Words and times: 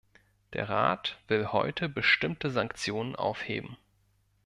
Der 0.53 0.67
Rat 0.67 1.19
will 1.27 1.51
heute 1.51 1.87
bestimmte 1.87 2.49
Sanktionen 2.49 3.15
aufheben. 3.15 3.77